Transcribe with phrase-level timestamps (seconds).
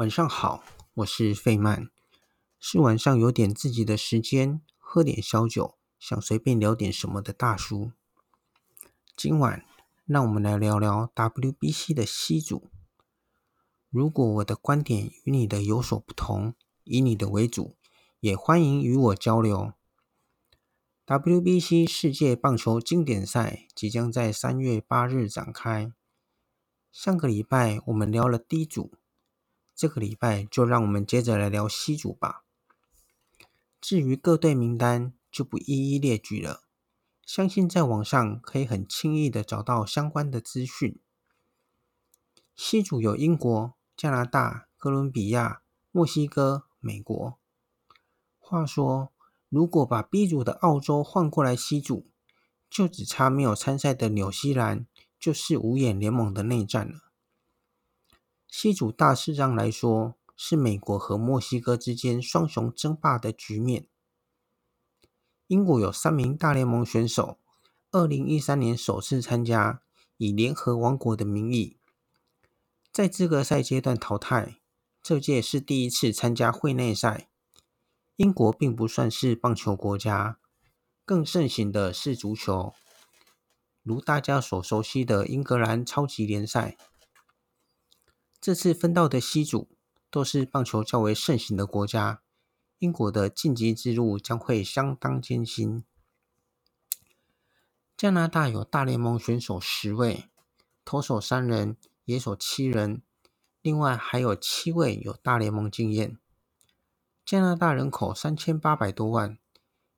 [0.00, 0.64] 晚上好，
[0.94, 1.90] 我是费曼，
[2.58, 7.92] 是晚上有点自己的时间，喝点小酒，想随便聊点什么的大叔。
[9.14, 9.62] 今晚
[10.06, 12.70] 让我们来聊聊 WBC 的 C 组。
[13.90, 16.54] 如果我的观点与你的有所不同，
[16.84, 17.76] 以你的为主，
[18.20, 19.74] 也欢迎与我交流。
[21.04, 25.92] WBC 世界棒球经典赛即将在三月八日展开。
[26.90, 28.94] 上个礼拜我们聊了 D 组。
[29.80, 32.44] 这个礼拜就让我们接着来聊 C 组吧。
[33.80, 36.64] 至于各队名单，就不一一列举了。
[37.24, 41.00] 相信在网上可以很轻易的找到相关的资讯。
[42.54, 47.38] C 组有英国、加拿大、哥伦比亚、墨西哥、美国。
[48.38, 49.10] 话说，
[49.48, 52.10] 如果把 B 组的澳洲换过来 C 组，
[52.68, 54.86] 就只差没有参赛的纽西兰，
[55.18, 57.09] 就是五眼联盟的内战了。
[58.50, 63.86] 西组大致上来说，是美国和墨西哥之间双雄争霸的局面。
[65.46, 67.38] 英国有三名大联盟选手，
[67.92, 69.82] 二零一三年首次参加，
[70.16, 71.76] 以联合王国的名义，
[72.92, 74.56] 在资格赛阶段淘汰。
[75.00, 77.30] 这届是第一次参加会内赛。
[78.16, 80.38] 英国并不算是棒球国家，
[81.04, 82.74] 更盛行的是足球，
[83.82, 86.76] 如大家所熟悉的英格兰超级联赛。
[88.40, 89.68] 这次分到的 C 组
[90.10, 92.22] 都是棒球较为盛行的国家，
[92.78, 95.84] 英国的晋级之路将会相当艰辛。
[97.98, 100.24] 加拿大有大联盟选手十位，
[100.86, 103.02] 投手三人，野手七人，
[103.60, 106.16] 另外还有七位有大联盟经验。
[107.26, 109.36] 加拿大人口三千八百多万，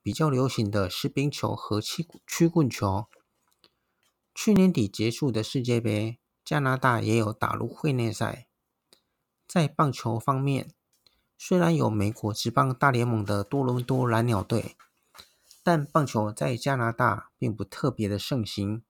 [0.00, 3.06] 比较流行的是冰球和曲曲棍球。
[4.32, 6.20] 去年底结束的世界杯。
[6.48, 8.48] 加拿大也有打入会内赛。
[9.46, 10.70] 在棒球方面，
[11.36, 14.74] 虽然有美国职棒大联盟的多伦多蓝鸟队，
[15.62, 18.82] 但棒球在加拿大并不特别的盛行。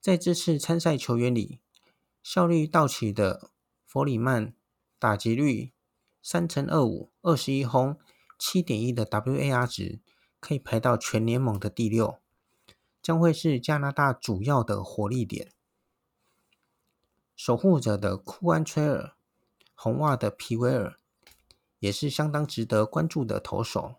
[0.00, 1.60] 在这次参赛球员里，
[2.22, 3.50] 效率道奇的
[3.84, 4.54] 弗里曼，
[4.98, 5.74] 打击率
[6.22, 7.98] 三成二五，二十一轰，
[8.38, 10.00] 七点一的 WAR 值，
[10.40, 12.16] 可以排到全联盟的第六，
[13.02, 15.52] 将会是加拿大主要的火力点。
[17.34, 19.14] 守护者的库安崔尔，
[19.74, 20.96] 红袜的皮维尔，
[21.78, 23.96] 也是相当值得关注的投手。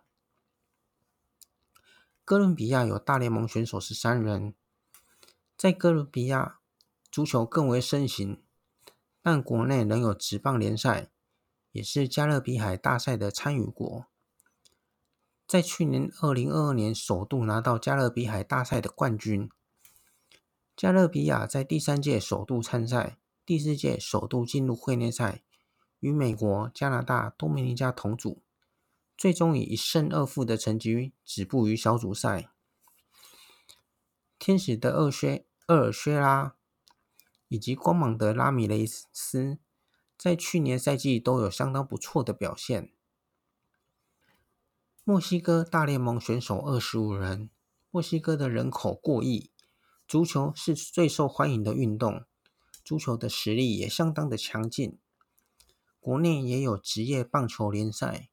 [2.23, 4.53] 哥伦比亚有大联盟选手十三人，
[5.57, 6.59] 在哥伦比亚
[7.11, 8.41] 足球更为盛行，
[9.21, 11.09] 但国内仍有职棒联赛，
[11.73, 14.05] 也是加勒比海大赛的参与国。
[15.45, 19.49] 在去年二零二二年，首度拿到加勒比海大赛的冠军。
[20.77, 23.17] 加勒比亚在第三届首度参赛。
[23.45, 25.43] 第四届首度进入会内赛，
[25.99, 28.41] 与美国、加拿大、多米尼加同组，
[29.17, 32.49] 最终以一胜二负的成绩止步于小组赛。
[34.39, 36.55] 天使的厄薛厄尔薛拉
[37.49, 39.57] 以及光芒的拉米雷斯，
[40.17, 42.93] 在去年赛季都有相当不错的表现。
[45.03, 47.49] 墨西哥大联盟选手二十五人，
[47.91, 49.51] 墨西哥的人口过亿，
[50.07, 52.25] 足球是最受欢迎的运动。
[52.83, 54.97] 足球的实力也相当的强劲，
[56.01, 58.29] 国内也有职业棒球联赛，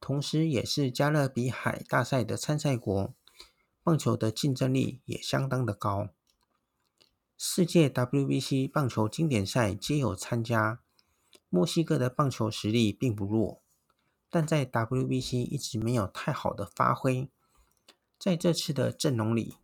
[0.00, 3.14] 同时也是加勒比海大赛的参赛国，
[3.82, 6.08] 棒球的竞争力也相当的高。
[7.36, 10.80] 世界 WBC 棒球经典赛皆有参加，
[11.50, 13.60] 墨西哥的棒球实力并不弱，
[14.30, 17.28] 但在 WBC 一直没有太好的发挥。
[18.18, 19.56] 在这次的阵容里，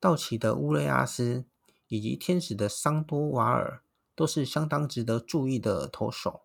[0.00, 1.44] 道奇的乌雷阿斯。
[1.88, 3.82] 以及天使的桑多瓦尔
[4.14, 6.44] 都是相当值得注意的投手。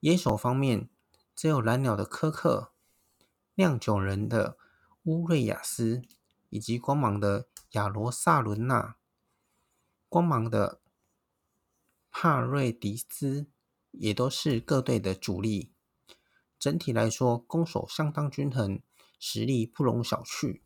[0.00, 0.88] 野手方面，
[1.34, 2.72] 只有蓝鸟的科克、
[3.54, 4.56] 酿酒人的
[5.04, 6.02] 乌瑞亚斯，
[6.50, 8.96] 以及光芒的亚罗萨伦纳。
[10.08, 10.80] 光芒的
[12.10, 13.46] 帕瑞迪斯
[13.92, 15.72] 也都是各队的主力。
[16.58, 18.82] 整体来说，攻守相当均衡，
[19.18, 20.60] 实力不容小觑。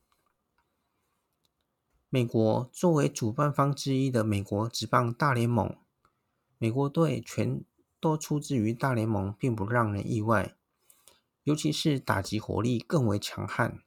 [2.08, 5.76] 美国作为主办方之一的美国职棒大联盟，
[6.56, 7.64] 美国队全
[8.00, 10.55] 都出自于大联盟，并不让人意外。
[11.43, 13.81] 尤其是打击火力更为强悍，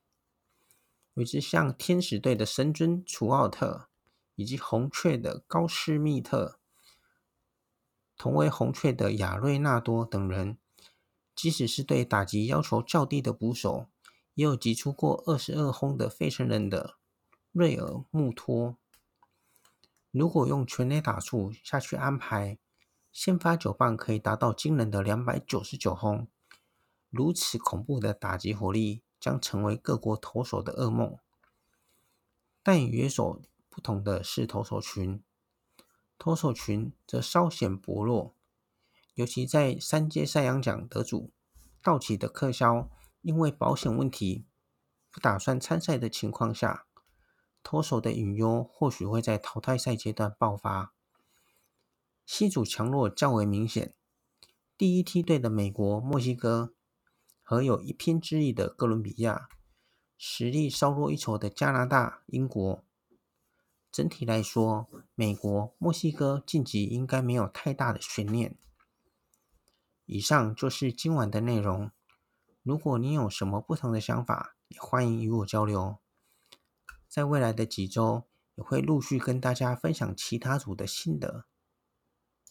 [1.14, 3.88] 尤其像天使队的神尊楚奥特，
[4.36, 6.60] 以及红雀的高斯密特，
[8.18, 10.58] 同为红雀的亚瑞纳多等人，
[11.34, 13.88] 即使是对打击要求较低的捕手，
[14.36, 16.99] 也有击出过二十二轰的费城人的。
[17.60, 18.78] 瑞尔穆托，
[20.12, 22.58] 如果用全垒打数下去安排，
[23.12, 26.30] 先发九棒可以达到惊人的两百九十九轰，
[27.10, 31.18] 如此恐怖的打击火力将成为各国投手的噩梦。
[32.64, 35.22] 但与野手不同的是，投手群，
[36.18, 38.34] 投手群则稍显薄弱，
[39.16, 41.34] 尤其在三届赛扬奖得主
[41.84, 42.90] 道奇的克肖
[43.22, 44.46] 因为保险问题
[45.12, 46.86] 不打算参赛的情况下。
[47.64, 50.94] 投手的隐忧或许会在淘汰赛阶段爆发。
[52.26, 53.94] 西组强弱较为明显，
[54.78, 56.74] 第一梯队的美国、墨西哥
[57.42, 59.50] 和有一拼之力的哥伦比亚，
[60.18, 62.84] 实力稍弱一筹的加拿大、英国。
[63.92, 68.56] 整体来说，美国、墨西哥晋级应该没有太大的悬念。
[70.06, 71.90] 以上就是今晚的内容。
[72.62, 75.98] 如果你有什么不同的想法，也欢迎与我交流。
[77.10, 81.46] 在未来的几周，也会陆续跟大家分享其他组的心得。